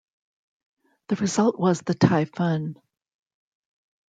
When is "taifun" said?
1.93-2.75